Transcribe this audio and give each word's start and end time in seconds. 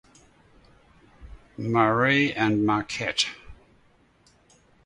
Marie 1.59 2.33
and 2.33 2.65
Marquette. 2.65 3.25